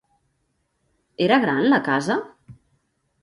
Era 1.27 1.37
gran 1.45 1.63
la 1.73 1.81
casa? 1.89 2.17